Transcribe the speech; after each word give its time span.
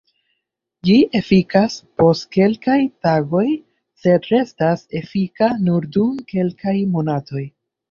Ĝi 0.87 0.93
efikas 1.19 1.75
post 2.01 2.25
kelkaj 2.37 2.79
tagoj 3.09 3.45
sed 4.05 4.27
restas 4.33 4.83
efika 5.03 5.53
nur 5.69 5.89
dum 5.99 6.19
kelkaj 6.35 6.77
monatoj. 6.99 7.49